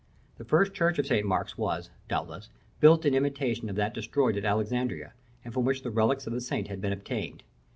[0.39, 1.23] The first church of St.
[1.27, 5.13] Mark's was, doubtless, built in imitation of that destroyed at Alexandria,
[5.45, 7.43] and from which the relics of the saint had been obtained.